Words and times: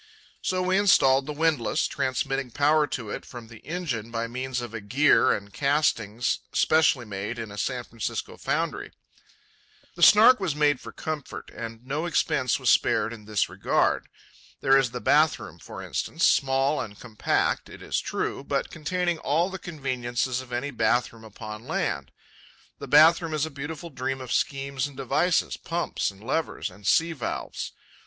So 0.41 0.63
we 0.63 0.79
installed 0.79 1.27
the 1.27 1.31
windlass, 1.31 1.85
transmitting 1.85 2.49
power 2.49 2.87
to 2.87 3.11
it 3.11 3.23
from 3.23 3.49
the 3.49 3.59
engine 3.59 4.09
by 4.09 4.25
means 4.25 4.59
of 4.59 4.73
a 4.73 4.81
gear 4.81 5.31
and 5.31 5.53
castings 5.53 6.39
specially 6.53 7.05
made 7.05 7.37
in 7.37 7.51
a 7.51 7.57
San 7.59 7.83
Francisco 7.83 8.35
foundry. 8.35 8.93
The 9.93 10.01
Snark 10.01 10.39
was 10.39 10.55
made 10.55 10.79
for 10.81 10.91
comfort, 10.91 11.51
and 11.53 11.85
no 11.85 12.07
expense 12.07 12.59
was 12.59 12.71
spared 12.71 13.13
in 13.13 13.25
this 13.25 13.47
regard. 13.47 14.07
There 14.61 14.75
is 14.75 14.89
the 14.89 15.01
bath 15.01 15.37
room, 15.37 15.59
for 15.59 15.83
instance, 15.83 16.27
small 16.27 16.81
and 16.81 16.99
compact, 16.99 17.69
it 17.69 17.83
is 17.83 17.99
true, 17.99 18.43
but 18.43 18.71
containing 18.71 19.19
all 19.19 19.51
the 19.51 19.59
conveniences 19.59 20.41
of 20.41 20.51
any 20.51 20.71
bath 20.71 21.13
room 21.13 21.23
upon 21.23 21.67
land. 21.67 22.09
The 22.79 22.87
bath 22.87 23.21
room 23.21 23.35
is 23.35 23.45
a 23.45 23.51
beautiful 23.51 23.91
dream 23.91 24.19
of 24.19 24.31
schemes 24.33 24.87
and 24.87 24.97
devices, 24.97 25.57
pumps, 25.57 26.09
and 26.09 26.23
levers, 26.23 26.71
and 26.71 26.87
sea 26.87 27.11
valves. 27.11 27.73